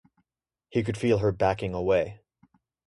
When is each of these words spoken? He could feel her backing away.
He 0.71 0.81
could 0.81 0.97
feel 0.97 1.19
her 1.19 1.31
backing 1.31 1.75
away. 1.75 2.21